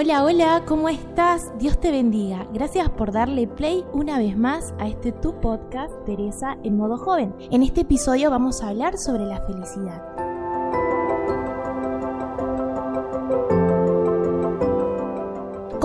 Hola, 0.00 0.22
hola, 0.22 0.62
¿cómo 0.64 0.88
estás? 0.88 1.50
Dios 1.58 1.80
te 1.80 1.90
bendiga. 1.90 2.46
Gracias 2.52 2.88
por 2.88 3.10
darle 3.10 3.48
play 3.48 3.84
una 3.92 4.16
vez 4.16 4.38
más 4.38 4.72
a 4.78 4.86
este 4.86 5.10
tu 5.10 5.40
podcast, 5.40 5.92
Teresa 6.04 6.56
en 6.62 6.76
modo 6.76 6.96
joven. 6.96 7.34
En 7.50 7.64
este 7.64 7.80
episodio 7.80 8.30
vamos 8.30 8.62
a 8.62 8.68
hablar 8.68 8.96
sobre 8.96 9.24
la 9.24 9.40
felicidad. 9.40 10.17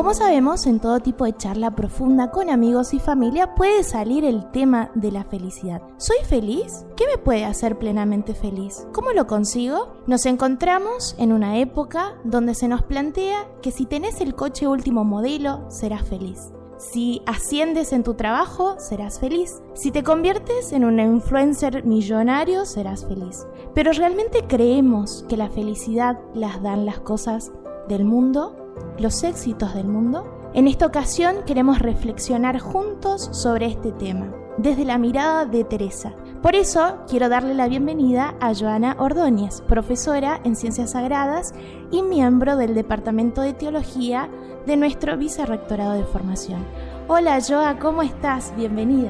Como 0.03 0.15
sabemos, 0.15 0.67
en 0.67 0.81
todo 0.81 0.99
tipo 0.99 1.23
de 1.23 1.37
charla 1.37 1.71
profunda 1.71 2.29
con 2.29 2.49
amigos 2.49 2.93
y 2.93 2.99
familia 2.99 3.55
puede 3.55 3.85
salir 3.85 4.25
el 4.25 4.51
tema 4.51 4.91
de 4.95 5.13
la 5.13 5.23
felicidad. 5.23 5.81
¿Soy 5.95 6.17
feliz? 6.27 6.85
¿Qué 6.97 7.05
me 7.07 7.17
puede 7.17 7.45
hacer 7.45 7.79
plenamente 7.79 8.35
feliz? 8.35 8.85
¿Cómo 8.91 9.13
lo 9.13 9.27
consigo? 9.27 9.93
Nos 10.05 10.25
encontramos 10.25 11.15
en 11.19 11.31
una 11.31 11.57
época 11.57 12.15
donde 12.25 12.53
se 12.53 12.67
nos 12.67 12.81
plantea 12.81 13.47
que 13.61 13.71
si 13.71 13.85
tenés 13.85 14.19
el 14.19 14.35
coche 14.35 14.67
último 14.67 15.05
modelo, 15.05 15.71
serás 15.71 16.05
feliz. 16.05 16.51
Si 16.77 17.21
asciendes 17.25 17.93
en 17.93 18.03
tu 18.03 18.15
trabajo, 18.15 18.75
serás 18.79 19.21
feliz. 19.21 19.61
Si 19.73 19.89
te 19.91 20.03
conviertes 20.03 20.73
en 20.73 20.83
un 20.83 20.99
influencer 20.99 21.85
millonario, 21.85 22.65
serás 22.65 23.05
feliz. 23.05 23.47
Pero 23.73 23.93
¿realmente 23.93 24.43
creemos 24.49 25.23
que 25.29 25.37
la 25.37 25.49
felicidad 25.49 26.19
las 26.33 26.61
dan 26.61 26.85
las 26.85 26.99
cosas 26.99 27.53
del 27.87 28.03
mundo? 28.03 28.62
Los 28.97 29.23
éxitos 29.23 29.73
del 29.73 29.87
mundo? 29.87 30.51
En 30.53 30.67
esta 30.67 30.85
ocasión 30.85 31.37
queremos 31.45 31.79
reflexionar 31.79 32.59
juntos 32.59 33.29
sobre 33.31 33.65
este 33.65 33.91
tema, 33.91 34.27
desde 34.57 34.85
la 34.85 34.97
mirada 34.97 35.45
de 35.45 35.63
Teresa. 35.63 36.13
Por 36.43 36.55
eso 36.55 36.97
quiero 37.09 37.29
darle 37.29 37.53
la 37.53 37.67
bienvenida 37.67 38.35
a 38.39 38.53
Joana 38.53 38.95
Ordóñez, 38.99 39.61
profesora 39.61 40.41
en 40.43 40.55
Ciencias 40.55 40.91
Sagradas 40.91 41.53
y 41.89 42.03
miembro 42.03 42.57
del 42.57 42.75
Departamento 42.75 43.41
de 43.41 43.53
Teología 43.53 44.29
de 44.65 44.77
nuestro 44.77 45.17
Vicerrectorado 45.17 45.93
de 45.93 46.03
Formación. 46.03 46.65
Hola 47.07 47.39
Joa, 47.41 47.79
¿cómo 47.79 48.01
estás? 48.01 48.53
Bienvenida. 48.55 49.09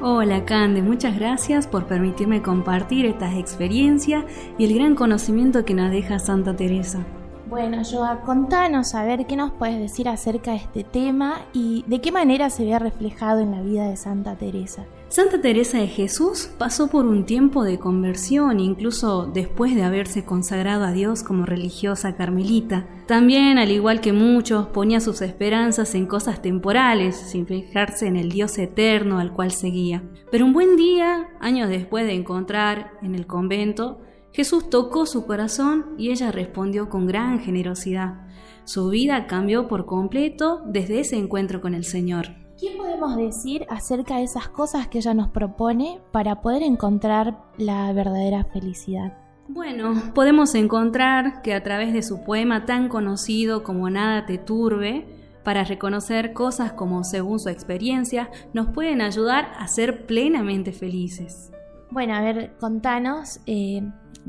Hola 0.00 0.44
Cande, 0.44 0.80
muchas 0.80 1.18
gracias 1.18 1.66
por 1.66 1.86
permitirme 1.86 2.40
compartir 2.40 3.04
estas 3.06 3.34
experiencias 3.34 4.24
y 4.58 4.64
el 4.64 4.74
gran 4.74 4.94
conocimiento 4.94 5.64
que 5.64 5.74
nos 5.74 5.90
deja 5.90 6.18
Santa 6.18 6.54
Teresa. 6.54 7.04
Bueno, 7.46 7.82
Joa, 7.84 8.22
contanos 8.22 8.94
a 8.94 9.04
ver 9.04 9.26
qué 9.26 9.36
nos 9.36 9.52
puedes 9.52 9.78
decir 9.78 10.08
acerca 10.08 10.52
de 10.52 10.56
este 10.56 10.82
tema 10.82 11.42
y 11.52 11.84
de 11.86 12.00
qué 12.00 12.10
manera 12.10 12.48
se 12.48 12.64
ve 12.64 12.78
reflejado 12.78 13.40
en 13.40 13.50
la 13.50 13.60
vida 13.60 13.86
de 13.86 13.96
Santa 13.96 14.34
Teresa. 14.36 14.86
Santa 15.08 15.40
Teresa 15.40 15.78
de 15.78 15.86
Jesús 15.86 16.50
pasó 16.58 16.88
por 16.88 17.04
un 17.04 17.26
tiempo 17.26 17.62
de 17.62 17.78
conversión, 17.78 18.60
incluso 18.60 19.26
después 19.26 19.74
de 19.74 19.84
haberse 19.84 20.24
consagrado 20.24 20.84
a 20.84 20.92
Dios 20.92 21.22
como 21.22 21.44
religiosa 21.44 22.16
carmelita. 22.16 22.88
También, 23.06 23.58
al 23.58 23.70
igual 23.70 24.00
que 24.00 24.14
muchos, 24.14 24.66
ponía 24.68 25.00
sus 25.00 25.20
esperanzas 25.20 25.94
en 25.94 26.06
cosas 26.06 26.40
temporales, 26.40 27.14
sin 27.14 27.46
fijarse 27.46 28.06
en 28.06 28.16
el 28.16 28.30
Dios 28.30 28.56
eterno 28.56 29.18
al 29.18 29.34
cual 29.34 29.52
seguía. 29.52 30.02
Pero 30.30 30.46
un 30.46 30.54
buen 30.54 30.76
día, 30.76 31.28
años 31.40 31.68
después 31.68 32.06
de 32.06 32.14
encontrar 32.14 32.92
en 33.02 33.14
el 33.14 33.26
convento, 33.26 34.00
Jesús 34.34 34.68
tocó 34.68 35.06
su 35.06 35.26
corazón 35.26 35.94
y 35.96 36.10
ella 36.10 36.32
respondió 36.32 36.88
con 36.88 37.06
gran 37.06 37.38
generosidad. 37.38 38.26
Su 38.64 38.88
vida 38.88 39.28
cambió 39.28 39.68
por 39.68 39.86
completo 39.86 40.60
desde 40.66 40.98
ese 40.98 41.16
encuentro 41.16 41.60
con 41.60 41.72
el 41.72 41.84
Señor. 41.84 42.30
¿Qué 42.60 42.74
podemos 42.76 43.14
decir 43.14 43.64
acerca 43.70 44.16
de 44.16 44.24
esas 44.24 44.48
cosas 44.48 44.88
que 44.88 44.98
ella 44.98 45.14
nos 45.14 45.28
propone 45.28 46.00
para 46.10 46.40
poder 46.40 46.64
encontrar 46.64 47.44
la 47.58 47.92
verdadera 47.92 48.42
felicidad? 48.52 49.16
Bueno, 49.46 50.02
podemos 50.14 50.56
encontrar 50.56 51.40
que 51.42 51.54
a 51.54 51.62
través 51.62 51.92
de 51.92 52.02
su 52.02 52.24
poema 52.24 52.66
tan 52.66 52.88
conocido 52.88 53.62
como 53.62 53.88
Nada 53.88 54.26
te 54.26 54.38
turbe, 54.38 55.06
para 55.44 55.62
reconocer 55.62 56.32
cosas 56.32 56.72
como 56.72 57.04
según 57.04 57.38
su 57.38 57.50
experiencia, 57.50 58.30
nos 58.52 58.66
pueden 58.70 59.00
ayudar 59.00 59.52
a 59.58 59.68
ser 59.68 60.06
plenamente 60.06 60.72
felices. 60.72 61.52
Bueno, 61.90 62.14
a 62.14 62.20
ver, 62.20 62.56
contanos 62.58 63.40
eh, 63.46 63.82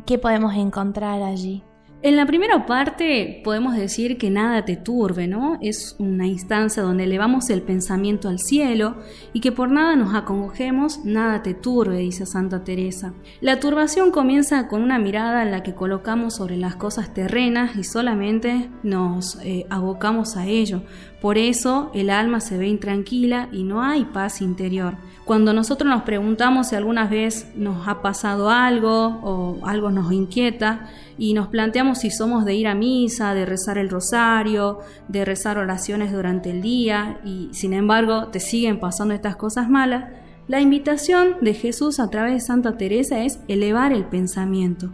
¿Qué 0.05 0.19
podemos 0.19 0.53
encontrar 0.55 1.23
allí? 1.23 1.63
En 2.05 2.15
la 2.17 2.27
primera 2.27 2.67
parte 2.67 3.41
podemos 3.43 3.75
decir 3.75 4.19
que 4.19 4.29
nada 4.29 4.63
te 4.63 4.75
turbe, 4.75 5.27
¿no? 5.27 5.57
Es 5.59 5.95
una 5.97 6.27
instancia 6.27 6.83
donde 6.83 7.05
elevamos 7.05 7.49
el 7.49 7.63
pensamiento 7.63 8.29
al 8.29 8.37
cielo 8.37 8.97
y 9.33 9.39
que 9.39 9.51
por 9.51 9.71
nada 9.71 9.95
nos 9.95 10.13
acongojemos, 10.13 11.03
nada 11.03 11.41
te 11.41 11.55
turbe, 11.55 11.97
dice 11.97 12.27
Santa 12.27 12.63
Teresa. 12.63 13.15
La 13.41 13.59
turbación 13.59 14.11
comienza 14.11 14.67
con 14.67 14.83
una 14.83 14.99
mirada 14.99 15.41
en 15.41 15.49
la 15.49 15.63
que 15.63 15.73
colocamos 15.73 16.35
sobre 16.35 16.57
las 16.57 16.75
cosas 16.75 17.11
terrenas 17.11 17.75
y 17.75 17.83
solamente 17.83 18.69
nos 18.83 19.39
eh, 19.41 19.65
abocamos 19.71 20.37
a 20.37 20.45
ello. 20.45 20.83
Por 21.21 21.39
eso 21.39 21.89
el 21.95 22.11
alma 22.11 22.39
se 22.39 22.59
ve 22.59 22.67
intranquila 22.67 23.49
y 23.51 23.63
no 23.63 23.81
hay 23.81 24.05
paz 24.05 24.43
interior. 24.43 24.97
Cuando 25.25 25.53
nosotros 25.53 25.89
nos 25.89 26.03
preguntamos 26.03 26.67
si 26.67 26.75
alguna 26.75 27.07
vez 27.07 27.51
nos 27.55 27.87
ha 27.87 28.03
pasado 28.03 28.51
algo 28.51 29.07
o 29.23 29.65
algo 29.65 29.89
nos 29.89 30.13
inquieta 30.13 30.87
y 31.17 31.33
nos 31.33 31.47
planteamos 31.47 31.94
si 31.95 32.11
somos 32.11 32.45
de 32.45 32.53
ir 32.53 32.67
a 32.67 32.75
misa, 32.75 33.33
de 33.33 33.45
rezar 33.45 33.77
el 33.77 33.89
rosario, 33.89 34.79
de 35.07 35.25
rezar 35.25 35.57
oraciones 35.57 36.11
durante 36.11 36.51
el 36.51 36.61
día 36.61 37.19
y 37.23 37.49
sin 37.53 37.73
embargo 37.73 38.27
te 38.27 38.39
siguen 38.39 38.79
pasando 38.79 39.13
estas 39.13 39.35
cosas 39.35 39.69
malas, 39.69 40.11
la 40.47 40.61
invitación 40.61 41.37
de 41.41 41.53
Jesús 41.53 41.99
a 41.99 42.09
través 42.09 42.33
de 42.33 42.39
Santa 42.41 42.77
Teresa 42.77 43.23
es 43.23 43.39
elevar 43.47 43.93
el 43.93 44.05
pensamiento. 44.05 44.91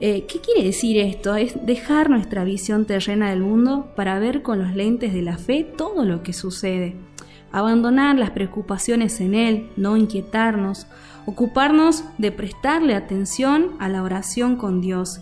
Eh, 0.00 0.26
¿Qué 0.26 0.40
quiere 0.40 0.64
decir 0.64 0.98
esto? 0.98 1.36
Es 1.36 1.64
dejar 1.64 2.10
nuestra 2.10 2.44
visión 2.44 2.84
terrena 2.84 3.30
del 3.30 3.40
mundo 3.40 3.92
para 3.94 4.18
ver 4.18 4.42
con 4.42 4.58
los 4.58 4.74
lentes 4.74 5.14
de 5.14 5.22
la 5.22 5.38
fe 5.38 5.64
todo 5.64 6.04
lo 6.04 6.22
que 6.22 6.32
sucede 6.32 6.96
abandonar 7.56 8.18
las 8.18 8.30
preocupaciones 8.32 9.18
en 9.20 9.34
Él, 9.34 9.70
no 9.76 9.96
inquietarnos, 9.96 10.86
ocuparnos 11.24 12.04
de 12.18 12.30
prestarle 12.30 12.94
atención 12.94 13.76
a 13.78 13.88
la 13.88 14.02
oración 14.02 14.56
con 14.56 14.82
Dios. 14.82 15.20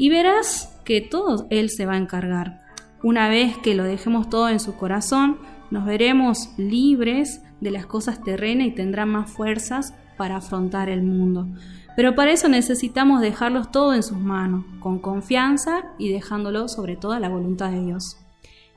Y 0.00 0.08
verás 0.08 0.80
que 0.86 1.02
todo 1.02 1.46
Él 1.50 1.68
se 1.68 1.84
va 1.84 1.92
a 1.92 1.98
encargar. 1.98 2.62
Una 3.02 3.28
vez 3.28 3.58
que 3.58 3.74
lo 3.74 3.84
dejemos 3.84 4.30
todo 4.30 4.48
en 4.48 4.58
su 4.58 4.74
corazón, 4.76 5.36
nos 5.70 5.84
veremos 5.84 6.54
libres 6.56 7.42
de 7.60 7.70
las 7.70 7.84
cosas 7.84 8.24
terrenas 8.24 8.68
y 8.68 8.70
tendrán 8.70 9.10
más 9.10 9.30
fuerzas 9.30 9.92
para 10.16 10.36
afrontar 10.36 10.88
el 10.88 11.02
mundo. 11.02 11.48
Pero 11.96 12.14
para 12.14 12.32
eso 12.32 12.48
necesitamos 12.48 13.20
dejarlos 13.20 13.70
todo 13.70 13.92
en 13.92 14.02
sus 14.02 14.16
manos, 14.16 14.64
con 14.78 15.00
confianza 15.00 15.82
y 15.98 16.10
dejándolo 16.10 16.68
sobre 16.68 16.96
toda 16.96 17.20
la 17.20 17.28
voluntad 17.28 17.70
de 17.70 17.84
Dios. 17.84 18.16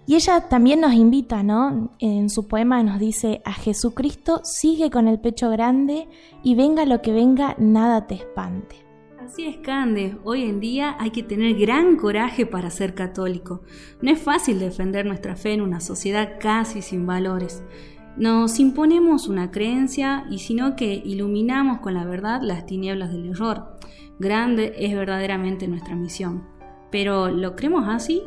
Y 0.05 0.15
ella 0.15 0.49
también 0.49 0.81
nos 0.81 0.91
invita, 0.91 1.41
¿no? 1.41 1.91
En 1.99 2.29
su 2.29 2.49
poema 2.49 2.83
nos 2.83 2.99
dice, 2.99 3.41
a 3.45 3.53
Jesucristo 3.53 4.41
sigue 4.43 4.91
con 4.91 5.07
el 5.07 5.21
pecho 5.21 5.49
grande 5.49 6.09
y 6.43 6.55
venga 6.55 6.85
lo 6.85 7.01
que 7.01 7.13
venga, 7.13 7.55
nada 7.57 8.07
te 8.07 8.15
espante. 8.15 8.82
Así 9.23 9.45
es, 9.45 9.55
Cande. 9.57 10.17
Hoy 10.25 10.43
en 10.43 10.59
día 10.59 10.97
hay 10.99 11.11
que 11.11 11.23
tener 11.23 11.55
gran 11.55 11.95
coraje 11.95 12.45
para 12.45 12.69
ser 12.69 12.93
católico. 12.93 13.61
No 14.01 14.11
es 14.11 14.19
fácil 14.19 14.59
defender 14.59 15.05
nuestra 15.05 15.37
fe 15.37 15.53
en 15.53 15.61
una 15.61 15.79
sociedad 15.79 16.33
casi 16.41 16.81
sin 16.81 17.05
valores. 17.05 17.63
Nos 18.17 18.59
imponemos 18.59 19.29
una 19.29 19.49
creencia 19.49 20.25
y 20.29 20.39
sino 20.39 20.75
que 20.75 21.01
iluminamos 21.05 21.79
con 21.79 21.93
la 21.93 22.03
verdad 22.03 22.41
las 22.41 22.65
tinieblas 22.65 23.13
del 23.13 23.29
error. 23.29 23.77
Grande 24.19 24.73
es 24.77 24.93
verdaderamente 24.93 25.69
nuestra 25.69 25.95
misión. 25.95 26.43
Pero 26.91 27.29
¿lo 27.29 27.55
creemos 27.55 27.87
así? 27.87 28.23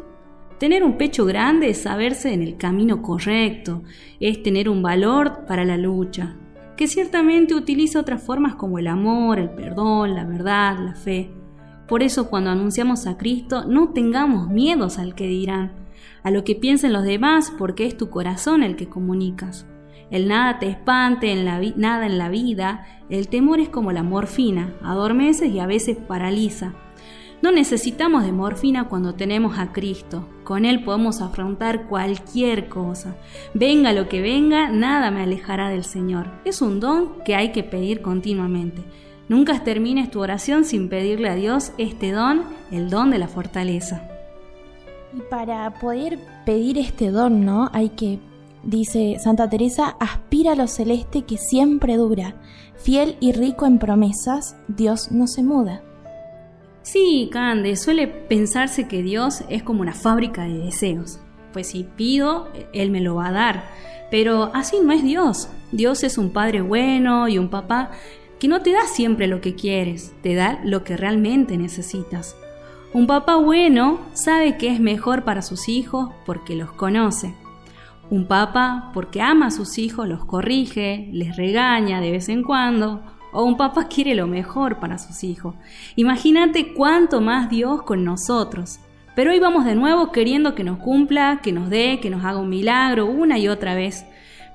Tener 0.59 0.83
un 0.83 0.97
pecho 0.97 1.27
grande 1.27 1.69
es 1.69 1.83
saberse 1.83 2.33
en 2.33 2.43
el 2.43 2.57
camino 2.57 3.03
correcto, 3.03 3.83
es 4.19 4.43
tener 4.43 4.71
un 4.71 4.81
valor 4.81 5.45
para 5.47 5.67
la 5.67 5.77
lucha, 5.77 6.37
que 6.77 6.89
ciertamente 6.89 7.55
utiliza 7.55 8.01
otras 8.01 8.23
formas 8.23 8.55
como 8.55 8.79
el 8.79 8.87
amor, 8.87 9.39
el 9.39 9.51
perdón, 9.51 10.15
la 10.15 10.25
verdad, 10.25 10.79
la 10.79 10.95
fe. 10.95 11.31
Por 11.89 12.03
eso 12.03 12.29
cuando 12.29 12.51
anunciamos 12.51 13.07
a 13.07 13.17
Cristo 13.17 13.65
no 13.65 13.91
tengamos 13.91 14.49
miedos 14.49 14.99
al 14.99 15.15
que 15.15 15.27
dirán, 15.27 15.73
a 16.23 16.31
lo 16.31 16.45
que 16.45 16.55
piensen 16.55 16.93
los 16.93 17.05
demás 17.05 17.53
porque 17.57 17.87
es 17.87 17.97
tu 17.97 18.11
corazón 18.11 18.63
el 18.63 18.77
que 18.77 18.89
comunicas. 18.89 19.67
El 20.11 20.29
nada 20.29 20.59
te 20.59 20.69
espante, 20.69 21.33
en 21.33 21.45
la 21.45 21.61
nada 21.77 22.07
en 22.07 22.19
la 22.19 22.29
vida, 22.29 22.87
el 23.09 23.29
temor 23.29 23.59
es 23.61 23.69
como 23.69 23.93
la 23.93 24.03
morfina, 24.03 24.75
adormece 24.83 25.49
y 25.49 25.59
a 25.59 25.67
veces 25.67 25.97
paraliza. 25.97 26.75
No 27.43 27.53
necesitamos 27.53 28.25
de 28.25 28.33
morfina 28.33 28.89
cuando 28.89 29.15
tenemos 29.15 29.59
a 29.59 29.73
Cristo. 29.73 30.27
Con 30.43 30.65
Él 30.65 30.83
podemos 30.83 31.21
afrontar 31.21 31.87
cualquier 31.87 32.69
cosa. 32.69 33.17
Venga 33.53 33.93
lo 33.93 34.09
que 34.09 34.23
venga, 34.23 34.71
nada 34.71 35.11
me 35.11 35.23
alejará 35.23 35.69
del 35.69 35.85
Señor. 35.85 36.31
Es 36.45 36.63
un 36.63 36.81
don 36.81 37.23
que 37.25 37.35
hay 37.35 37.53
que 37.53 37.63
pedir 37.63 38.01
continuamente. 38.01 38.83
Nunca 39.29 39.63
termines 39.65 40.11
tu 40.11 40.21
oración 40.21 40.65
sin 40.65 40.89
pedirle 40.89 41.29
a 41.29 41.35
Dios 41.35 41.73
este 41.79 42.13
don, 42.13 42.45
el 42.71 42.89
don 42.91 43.11
de 43.11 43.19
la 43.19 43.29
fortaleza. 43.29 44.09
Y 45.13 45.21
para 45.29 45.75
poder 45.75 46.19
pedir 46.45 46.79
este 46.79 47.11
don, 47.11 47.45
¿no? 47.45 47.69
Hay 47.73 47.91
que, 47.91 48.19
dice 48.63 49.17
Santa 49.19 49.49
Teresa, 49.51 49.97
aspira 50.01 50.53
a 50.53 50.57
lo 50.57 50.69
celeste 50.69 51.23
que 51.23 51.37
siempre 51.37 51.97
dura. 51.97 52.37
Fiel 52.77 53.17
y 53.21 53.33
rico 53.33 53.67
en 53.67 53.79
promesas, 53.79 54.57
Dios 54.69 55.11
no 55.11 55.27
se 55.27 55.43
muda. 55.43 55.83
Sí, 56.87 57.29
Cande, 57.33 57.75
suele 57.75 58.07
pensarse 58.07 58.87
que 58.87 59.03
Dios 59.03 59.43
es 59.49 59.65
como 59.65 59.81
una 59.81 59.93
fábrica 59.93 60.45
de 60.45 60.59
deseos. 60.59 61.19
Pues 61.53 61.71
si 61.71 61.83
pido, 61.83 62.49
Él 62.73 62.93
me 62.93 63.01
lo 63.01 63.17
va 63.17 63.27
a 63.27 63.33
dar. 63.33 63.65
Pero 64.09 64.53
así 64.55 64.77
no 64.81 64.93
es 64.93 65.03
Dios. 65.03 65.49
Dios 65.73 66.05
es 66.05 66.17
un 66.17 66.31
padre 66.31 66.61
bueno 66.61 67.27
y 67.27 67.39
un 67.39 67.49
papá 67.49 67.91
que 68.39 68.47
no 68.47 68.63
te 68.63 68.71
da 68.71 68.87
siempre 68.87 69.27
lo 69.27 69.41
que 69.41 69.57
quieres, 69.57 70.15
te 70.23 70.37
da 70.37 70.61
lo 70.63 70.85
que 70.85 70.97
realmente 70.97 71.57
necesitas. 71.57 72.37
Un 72.93 73.09
papá 73.09 73.35
bueno 73.35 73.99
sabe 74.13 74.57
que 74.57 74.69
es 74.69 74.79
mejor 74.79 75.25
para 75.25 75.43
sus 75.43 75.69
hijos 75.69 76.11
porque 76.25 76.55
los 76.55 76.71
conoce. 76.71 77.35
Un 78.11 78.29
papá, 78.29 78.93
porque 78.95 79.21
ama 79.21 79.49
a 79.49 79.51
sus 79.51 79.79
hijos, 79.79 80.07
los 80.07 80.25
corrige, 80.25 81.09
les 81.11 81.37
regaña 81.37 82.01
de 82.01 82.13
vez 82.13 82.29
en 82.29 82.45
cuando 82.45 83.03
o 83.37 83.45
un 83.45 83.59
papá 83.59 83.87
quiere 83.87 84.15
lo 84.15 84.27
mejor 84.27 84.81
para 84.81 84.97
sus 84.97 85.23
hijos. 85.23 85.55
Imagínate 85.95 86.73
cuánto 86.73 87.21
más 87.21 87.51
Dios 87.51 87.83
con 87.83 88.03
nosotros. 88.03 88.81
Pero 89.15 89.31
hoy 89.31 89.39
vamos 89.39 89.67
de 89.67 89.75
nuevo 89.75 90.11
queriendo 90.11 90.55
que 90.55 90.65
nos 90.65 90.79
cumpla, 90.79 91.41
que 91.43 91.53
nos 91.53 91.69
dé, 91.69 92.01
que 92.01 92.09
nos 92.09 92.25
haga 92.25 92.39
un 92.39 92.49
milagro 92.49 93.05
una 93.05 93.39
y 93.39 93.49
otra 93.49 93.75
vez. 93.75 94.07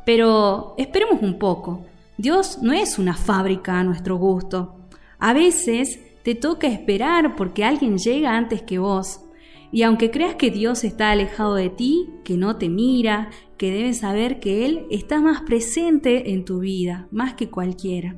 Pero 0.03 0.73
esperemos 0.79 1.21
un 1.21 1.37
poco. 1.37 1.85
Dios 2.17 2.59
no 2.63 2.73
es 2.73 2.97
una 2.97 3.15
fábrica 3.15 3.79
a 3.79 3.83
nuestro 3.83 4.15
gusto. 4.17 4.75
A 5.19 5.33
veces 5.33 5.99
te 6.23 6.33
toca 6.33 6.65
esperar 6.65 7.35
porque 7.35 7.63
alguien 7.63 7.99
llega 7.99 8.35
antes 8.35 8.63
que 8.63 8.79
vos. 8.79 9.21
Y 9.71 9.83
aunque 9.83 10.09
creas 10.09 10.35
que 10.35 10.49
Dios 10.49 10.83
está 10.83 11.11
alejado 11.11 11.53
de 11.53 11.69
ti, 11.69 12.09
que 12.23 12.35
no 12.35 12.55
te 12.55 12.67
mira, 12.67 13.29
que 13.57 13.71
debes 13.71 13.99
saber 13.99 14.39
que 14.39 14.65
Él 14.65 14.87
está 14.89 15.21
más 15.21 15.41
presente 15.41 16.31
en 16.31 16.45
tu 16.45 16.59
vida, 16.61 17.07
más 17.11 17.35
que 17.35 17.51
cualquiera. 17.51 18.15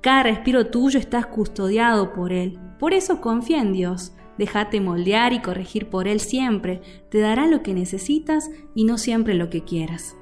Cada 0.00 0.24
respiro 0.24 0.66
tuyo 0.66 0.98
está 0.98 1.24
custodiado 1.24 2.12
por 2.12 2.32
Él. 2.32 2.58
Por 2.78 2.92
eso 2.92 3.20
confía 3.20 3.60
en 3.60 3.72
Dios. 3.72 4.12
Déjate 4.38 4.80
moldear 4.80 5.32
y 5.32 5.40
corregir 5.40 5.88
por 5.88 6.08
Él 6.08 6.20
siempre. 6.20 6.82
Te 7.10 7.20
dará 7.20 7.46
lo 7.46 7.62
que 7.62 7.74
necesitas 7.74 8.50
y 8.74 8.84
no 8.84 8.98
siempre 8.98 9.34
lo 9.34 9.50
que 9.50 9.64
quieras. 9.64 10.16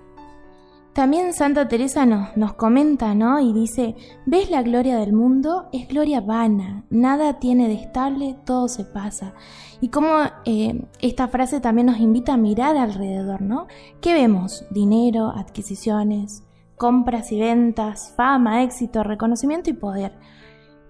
También 0.94 1.32
Santa 1.32 1.66
Teresa 1.66 2.06
nos, 2.06 2.36
nos, 2.36 2.52
comenta, 2.52 3.16
¿no? 3.16 3.40
Y 3.40 3.52
dice, 3.52 3.96
¿ves 4.26 4.48
la 4.48 4.62
gloria 4.62 4.96
del 4.96 5.12
mundo? 5.12 5.68
Es 5.72 5.88
gloria 5.88 6.20
vana, 6.20 6.84
nada 6.88 7.40
tiene 7.40 7.66
de 7.66 7.74
estable, 7.74 8.36
todo 8.46 8.68
se 8.68 8.84
pasa. 8.84 9.34
Y 9.80 9.88
como 9.88 10.18
eh, 10.44 10.84
esta 11.00 11.26
frase 11.26 11.60
también 11.60 11.88
nos 11.88 11.98
invita 11.98 12.34
a 12.34 12.36
mirar 12.36 12.76
alrededor, 12.76 13.42
¿no? 13.42 13.66
¿Qué 14.00 14.14
vemos? 14.14 14.64
Dinero, 14.70 15.32
adquisiciones, 15.34 16.43
compras 16.76 17.32
y 17.32 17.40
ventas, 17.40 18.12
fama, 18.16 18.62
éxito, 18.62 19.02
reconocimiento 19.02 19.70
y 19.70 19.74
poder. 19.74 20.12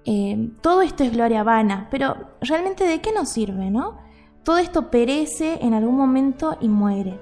Eh, 0.04 0.50
todo 0.60 0.82
esto 0.82 1.02
es 1.02 1.12
gloria 1.12 1.42
vana, 1.42 1.88
pero 1.90 2.14
realmente 2.40 2.84
¿de 2.84 3.00
qué 3.00 3.12
nos 3.12 3.30
sirve, 3.30 3.70
no? 3.70 3.98
Todo 4.42 4.58
esto 4.58 4.90
perece 4.90 5.58
en 5.62 5.72
algún 5.72 5.96
momento 5.96 6.58
y 6.60 6.68
muere. 6.68 7.18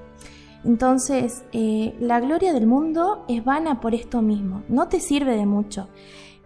Entonces, 0.65 1.45
eh, 1.53 1.97
la 2.01 2.21
gloria 2.21 2.53
del 2.53 2.67
mundo 2.67 3.25
es 3.29 3.45
vana 3.45 3.81
por 3.81 3.95
esto 3.95 4.23
mismo, 4.23 4.63
no 4.69 4.89
te 4.89 5.01
sirve 5.01 5.37
de 5.37 5.47
mucho. 5.47 5.89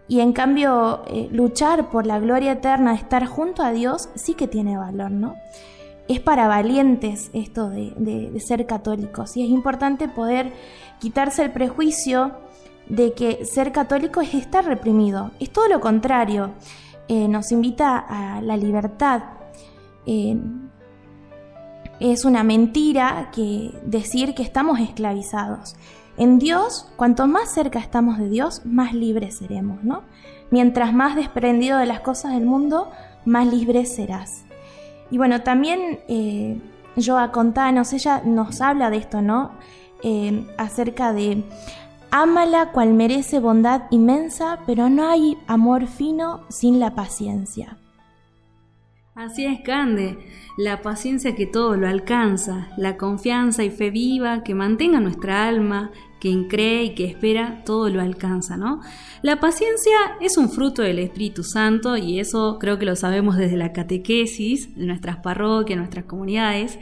Y 0.07 0.21
en 0.21 0.31
cambio, 0.31 1.01
eh, 1.07 1.27
luchar 1.31 1.89
por 1.89 2.05
la 2.05 2.19
gloria 2.19 2.53
eterna, 2.53 2.93
estar 2.93 3.25
junto 3.25 3.61
a 3.61 3.71
Dios, 3.71 4.09
sí 4.15 4.35
que 4.35 4.47
tiene 4.47 4.77
valor, 4.77 5.11
¿no? 5.11 5.35
Es 6.07 6.21
para 6.21 6.47
valientes 6.47 7.29
esto 7.33 7.69
de 7.69 8.39
ser 8.39 8.65
católicos 8.65 9.35
y 9.35 9.43
es 9.43 9.49
importante 9.49 10.07
poder 10.07 10.53
quitarse 10.99 11.43
el 11.43 11.51
prejuicio 11.51 12.31
de 12.87 13.13
que 13.13 13.45
ser 13.45 13.71
católico 13.71 14.21
es 14.21 14.33
estar 14.33 14.65
reprimido. 14.65 15.31
Es 15.39 15.51
todo 15.51 15.67
lo 15.67 15.79
contrario. 15.79 16.51
Eh, 17.07 17.27
nos 17.27 17.51
invita 17.51 17.97
a 17.97 18.41
la 18.41 18.57
libertad. 18.57 19.23
Eh, 20.05 20.37
es 21.99 22.25
una 22.25 22.43
mentira 22.43 23.29
que 23.33 23.71
decir 23.83 24.35
que 24.35 24.43
estamos 24.43 24.79
esclavizados. 24.79 25.75
En 26.17 26.39
Dios, 26.39 26.87
cuanto 26.95 27.27
más 27.27 27.53
cerca 27.53 27.79
estamos 27.79 28.17
de 28.17 28.29
Dios, 28.29 28.61
más 28.65 28.93
libres 28.93 29.37
seremos, 29.37 29.83
¿no? 29.83 30.03
Mientras 30.49 30.93
más 30.93 31.15
desprendido 31.15 31.77
de 31.77 31.85
las 31.85 31.99
cosas 31.99 32.33
del 32.33 32.45
mundo, 32.45 32.89
más 33.25 33.47
libre 33.47 33.85
serás. 33.85 34.45
Y 35.11 35.17
bueno, 35.17 35.41
también 35.41 35.99
eh, 36.07 36.59
Joa 37.03 37.31
Contanos, 37.31 37.93
ella 37.93 38.21
nos 38.25 38.61
habla 38.61 38.89
de 38.89 38.97
esto, 38.97 39.21
¿no? 39.21 39.51
Eh, 40.03 40.45
acerca 40.57 41.11
de 41.11 41.43
Ámala 42.11 42.71
cual 42.71 42.93
merece 42.93 43.39
bondad 43.39 43.83
inmensa, 43.91 44.59
pero 44.65 44.89
no 44.89 45.09
hay 45.09 45.37
amor 45.45 45.87
fino 45.87 46.45
sin 46.49 46.79
la 46.79 46.95
paciencia. 46.95 47.77
Así 49.13 49.45
es, 49.45 49.61
Cande, 49.61 50.17
la 50.57 50.81
paciencia 50.81 51.35
que 51.35 51.47
todo 51.47 51.75
lo 51.75 51.87
alcanza, 51.87 52.69
la 52.77 52.97
confianza 52.97 53.63
y 53.63 53.71
fe 53.71 53.89
viva 53.89 54.43
que 54.43 54.53
mantenga 54.53 54.99
nuestra 54.99 55.47
alma, 55.47 55.91
quien 56.21 56.47
cree 56.47 56.83
y 56.85 56.95
que 56.95 57.05
espera, 57.05 57.63
todo 57.65 57.89
lo 57.89 57.99
alcanza, 57.99 58.57
¿no? 58.57 58.79
La 59.23 59.39
paciencia 59.39 59.97
es 60.21 60.37
un 60.37 60.49
fruto 60.49 60.83
del 60.83 60.99
Espíritu 60.99 61.43
Santo 61.43 61.97
y 61.97 62.19
eso 62.19 62.57
creo 62.59 62.77
que 62.77 62.85
lo 62.85 62.95
sabemos 62.95 63.37
desde 63.37 63.57
la 63.57 63.73
catequesis, 63.73 64.75
de 64.75 64.85
nuestras 64.85 65.17
parroquias, 65.17 65.77
nuestras 65.77 66.05
comunidades, 66.05 66.77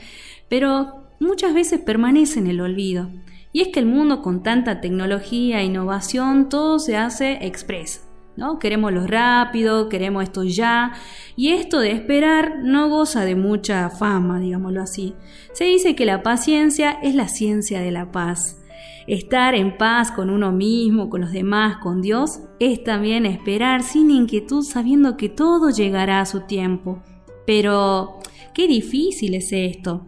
pero 0.50 1.05
muchas 1.20 1.54
veces 1.54 1.80
permanece 1.80 2.40
en 2.40 2.48
el 2.48 2.62
olvido. 2.62 3.10
Y 3.52 3.62
es 3.62 3.70
que 3.70 3.80
el 3.80 3.86
mundo 3.86 4.22
con 4.22 4.44
tanta 4.44 4.82
tecnología 4.82 5.62
e 5.62 5.66
innovación, 5.66 6.50
todo 6.50 6.78
se 6.80 6.98
hace 6.98 7.46
express. 7.46 8.06
¿no? 8.36 8.60
Queremos 8.60 8.92
lo 8.92 9.08
rápido, 9.08 9.90
queremos 9.90 10.24
esto 10.24 10.44
ya, 10.44 10.94
y 11.36 11.50
esto 11.50 11.80
de 11.80 11.92
esperar 11.92 12.60
no 12.64 12.90
goza 12.90 13.24
de 13.26 13.36
mucha 13.36 13.90
fama, 13.90 14.40
digámoslo 14.40 14.82
así. 14.82 15.14
Se 15.54 15.66
dice 15.66 15.96
que 15.96 16.06
la 16.06 16.24
paciencia 16.24 16.92
es 17.02 17.16
la 17.16 17.28
ciencia 17.28 17.80
de 17.80 17.92
la 17.92 18.12
paz. 18.12 18.62
Estar 19.08 19.54
en 19.54 19.78
paz 19.78 20.12
con 20.12 20.30
uno 20.30 20.52
mismo, 20.52 21.10
con 21.10 21.22
los 21.22 21.32
demás, 21.32 21.78
con 21.78 22.02
Dios, 22.02 22.40
es 22.60 22.84
también 22.84 23.26
esperar 23.26 23.84
sin 23.84 24.10
inquietud 24.10 24.64
sabiendo 24.64 25.16
que 25.16 25.30
todo 25.30 25.70
llegará 25.70 26.22
a 26.22 26.26
su 26.26 26.42
tiempo. 26.42 27.04
Pero, 27.46 28.20
qué 28.54 28.68
difícil 28.68 29.36
es 29.36 29.52
esto. 29.52 30.08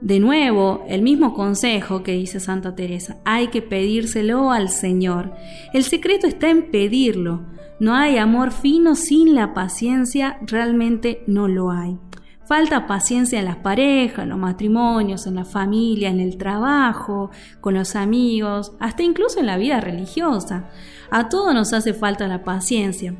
De 0.00 0.20
nuevo, 0.20 0.84
el 0.86 1.02
mismo 1.02 1.34
consejo 1.34 2.04
que 2.04 2.12
dice 2.12 2.38
Santa 2.38 2.76
Teresa, 2.76 3.16
hay 3.24 3.48
que 3.48 3.62
pedírselo 3.62 4.52
al 4.52 4.68
Señor. 4.68 5.32
El 5.72 5.82
secreto 5.82 6.28
está 6.28 6.48
en 6.50 6.70
pedirlo. 6.70 7.40
No 7.80 7.96
hay 7.96 8.16
amor 8.16 8.52
fino 8.52 8.94
sin 8.94 9.34
la 9.34 9.54
paciencia, 9.54 10.38
realmente 10.42 11.24
no 11.26 11.48
lo 11.48 11.72
hay. 11.72 11.98
Falta 12.46 12.86
paciencia 12.86 13.40
en 13.40 13.44
las 13.46 13.56
parejas, 13.56 14.20
en 14.20 14.28
los 14.28 14.38
matrimonios, 14.38 15.26
en 15.26 15.34
la 15.34 15.44
familia, 15.44 16.10
en 16.10 16.20
el 16.20 16.38
trabajo, 16.38 17.30
con 17.60 17.74
los 17.74 17.96
amigos, 17.96 18.74
hasta 18.78 19.02
incluso 19.02 19.40
en 19.40 19.46
la 19.46 19.58
vida 19.58 19.80
religiosa. 19.80 20.70
A 21.10 21.28
todos 21.28 21.52
nos 21.54 21.72
hace 21.72 21.92
falta 21.92 22.28
la 22.28 22.44
paciencia. 22.44 23.16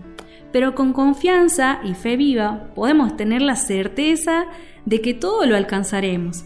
Pero 0.53 0.77
con 0.77 0.93
confianza 0.93 1.81
y 1.83 1.95
fe 1.95 2.17
viva 2.17 2.71
podemos 2.77 3.17
tener 3.17 3.43
la 3.43 3.57
certeza 3.57 4.45
de 4.87 5.01
que 5.01 5.13
todo 5.13 5.45
lo 5.45 5.57
alcanzaremos 5.57 6.45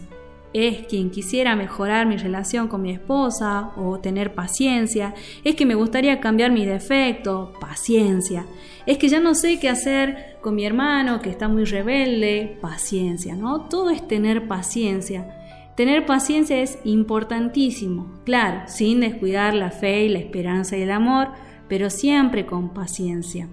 es 0.53 0.85
quien 0.87 1.09
quisiera 1.09 1.55
mejorar 1.55 2.05
mi 2.05 2.17
relación 2.17 2.67
con 2.67 2.81
mi 2.81 2.91
esposa 2.91 3.71
o 3.75 3.99
tener 3.99 4.33
paciencia, 4.33 5.13
es 5.43 5.55
que 5.55 5.65
me 5.65 5.75
gustaría 5.75 6.19
cambiar 6.19 6.51
mi 6.51 6.65
defecto, 6.65 7.53
paciencia, 7.59 8.45
es 8.85 8.97
que 8.97 9.07
ya 9.07 9.19
no 9.19 9.33
sé 9.33 9.59
qué 9.59 9.69
hacer 9.69 10.37
con 10.41 10.55
mi 10.55 10.65
hermano 10.65 11.21
que 11.21 11.29
está 11.29 11.47
muy 11.47 11.65
rebelde, 11.65 12.57
paciencia, 12.61 13.35
¿no? 13.35 13.61
Todo 13.69 13.89
es 13.89 14.07
tener 14.07 14.47
paciencia. 14.47 15.39
Tener 15.75 16.05
paciencia 16.05 16.61
es 16.61 16.77
importantísimo, 16.83 18.19
claro, 18.25 18.63
sin 18.67 18.99
descuidar 18.99 19.55
la 19.55 19.71
fe 19.71 20.05
y 20.05 20.09
la 20.09 20.19
esperanza 20.19 20.77
y 20.77 20.83
el 20.83 20.91
amor, 20.91 21.29
pero 21.67 21.89
siempre 21.89 22.45
con 22.45 22.73
paciencia. 22.73 23.49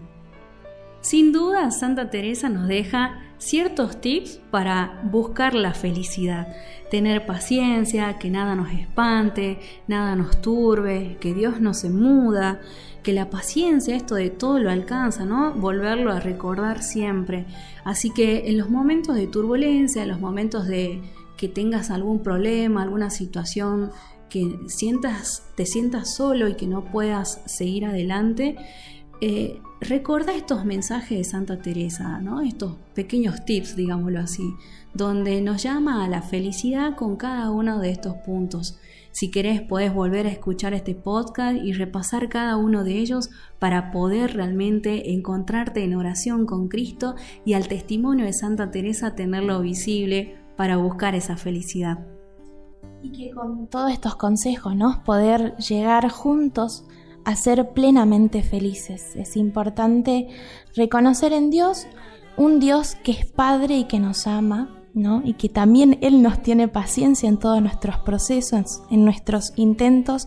Sin 1.00 1.32
duda, 1.32 1.70
Santa 1.70 2.10
Teresa 2.10 2.48
nos 2.50 2.68
deja 2.68 3.20
ciertos 3.38 4.02
tips 4.02 4.38
para 4.50 5.00
buscar 5.10 5.54
la 5.54 5.72
felicidad. 5.72 6.48
Tener 6.90 7.24
paciencia, 7.24 8.18
que 8.18 8.28
nada 8.28 8.54
nos 8.54 8.70
espante, 8.70 9.58
nada 9.88 10.14
nos 10.14 10.42
turbe, 10.42 11.16
que 11.18 11.32
Dios 11.32 11.58
no 11.58 11.72
se 11.72 11.88
muda, 11.88 12.60
que 13.02 13.14
la 13.14 13.30
paciencia, 13.30 13.96
esto 13.96 14.14
de 14.14 14.28
todo 14.28 14.58
lo 14.58 14.70
alcanza, 14.70 15.24
¿no? 15.24 15.54
Volverlo 15.54 16.12
a 16.12 16.20
recordar 16.20 16.82
siempre. 16.82 17.46
Así 17.82 18.10
que 18.10 18.50
en 18.50 18.58
los 18.58 18.68
momentos 18.68 19.16
de 19.16 19.26
turbulencia, 19.26 20.02
en 20.02 20.10
los 20.10 20.20
momentos 20.20 20.66
de 20.66 21.00
que 21.38 21.48
tengas 21.48 21.90
algún 21.90 22.22
problema, 22.22 22.82
alguna 22.82 23.08
situación 23.08 23.90
que 24.28 24.58
sientas, 24.66 25.44
te 25.56 25.64
sientas 25.64 26.14
solo 26.14 26.46
y 26.46 26.54
que 26.54 26.66
no 26.66 26.84
puedas 26.84 27.40
seguir 27.46 27.86
adelante, 27.86 28.56
eh, 29.20 29.60
recuerda 29.80 30.34
estos 30.34 30.64
mensajes 30.64 31.18
de 31.18 31.24
Santa 31.24 31.60
Teresa, 31.60 32.20
¿no? 32.20 32.40
estos 32.40 32.76
pequeños 32.94 33.44
tips, 33.44 33.76
digámoslo 33.76 34.20
así, 34.20 34.54
donde 34.94 35.40
nos 35.42 35.62
llama 35.62 36.04
a 36.04 36.08
la 36.08 36.22
felicidad 36.22 36.96
con 36.96 37.16
cada 37.16 37.50
uno 37.50 37.78
de 37.80 37.90
estos 37.90 38.14
puntos. 38.16 38.78
Si 39.12 39.30
querés, 39.30 39.60
podés 39.60 39.92
volver 39.92 40.26
a 40.26 40.30
escuchar 40.30 40.72
este 40.72 40.94
podcast 40.94 41.56
y 41.56 41.72
repasar 41.72 42.28
cada 42.28 42.56
uno 42.56 42.84
de 42.84 42.98
ellos 42.98 43.30
para 43.58 43.90
poder 43.90 44.34
realmente 44.34 45.12
encontrarte 45.12 45.82
en 45.82 45.96
oración 45.96 46.46
con 46.46 46.68
Cristo 46.68 47.16
y 47.44 47.54
al 47.54 47.66
testimonio 47.68 48.24
de 48.24 48.32
Santa 48.32 48.70
Teresa 48.70 49.16
tenerlo 49.16 49.60
visible 49.60 50.38
para 50.56 50.76
buscar 50.76 51.14
esa 51.14 51.36
felicidad. 51.36 52.06
Y 53.02 53.10
que 53.12 53.30
con 53.34 53.66
todos 53.66 53.90
estos 53.90 54.14
consejos, 54.14 54.76
¿no? 54.76 55.02
Poder 55.04 55.56
llegar 55.56 56.08
juntos 56.08 56.84
ser 57.36 57.70
plenamente 57.70 58.42
felices. 58.42 59.16
Es 59.16 59.36
importante 59.36 60.28
reconocer 60.74 61.32
en 61.32 61.50
Dios 61.50 61.86
un 62.36 62.60
Dios 62.60 62.96
que 63.02 63.12
es 63.12 63.26
Padre 63.26 63.76
y 63.76 63.84
que 63.84 63.98
nos 63.98 64.26
ama, 64.26 64.76
¿no? 64.94 65.22
Y 65.24 65.34
que 65.34 65.48
también 65.48 65.98
Él 66.00 66.22
nos 66.22 66.42
tiene 66.42 66.68
paciencia 66.68 67.28
en 67.28 67.38
todos 67.38 67.60
nuestros 67.60 67.98
procesos, 67.98 68.82
en 68.90 69.04
nuestros 69.04 69.52
intentos 69.56 70.26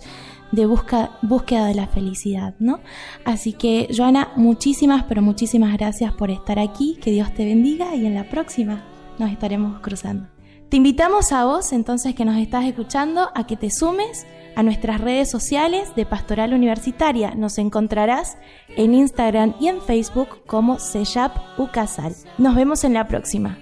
de 0.51 0.67
busca, 0.67 1.17
búsqueda 1.23 1.65
de 1.65 1.73
la 1.73 1.87
felicidad, 1.87 2.53
¿no? 2.59 2.79
Así 3.25 3.53
que, 3.53 3.89
Joana, 3.95 4.31
muchísimas, 4.35 5.03
pero 5.03 5.21
muchísimas 5.21 5.73
gracias 5.73 6.13
por 6.13 6.29
estar 6.29 6.59
aquí. 6.59 6.97
Que 7.01 7.11
Dios 7.11 7.33
te 7.33 7.45
bendiga 7.45 7.95
y 7.95 8.05
en 8.05 8.13
la 8.13 8.29
próxima 8.29 8.83
nos 9.17 9.31
estaremos 9.31 9.79
cruzando. 9.79 10.27
Te 10.73 10.77
invitamos 10.77 11.31
a 11.31 11.45
vos, 11.45 11.71
entonces, 11.71 12.15
que 12.15 12.25
nos 12.25 12.35
estás 12.37 12.65
escuchando, 12.65 13.29
a 13.35 13.45
que 13.45 13.55
te 13.55 13.69
sumes 13.69 14.25
a 14.55 14.63
nuestras 14.63 14.99
redes 14.99 15.29
sociales 15.29 15.93
de 15.95 16.07
Pastoral 16.07 16.51
Universitaria. 16.51 17.35
Nos 17.35 17.59
encontrarás 17.59 18.39
en 18.69 18.95
Instagram 18.95 19.53
y 19.59 19.67
en 19.67 19.83
Facebook 19.83 20.29
como 20.47 20.79
Seyap 20.79 21.59
Ucasal. 21.59 22.15
Nos 22.39 22.55
vemos 22.55 22.83
en 22.85 22.95
la 22.95 23.07
próxima. 23.07 23.59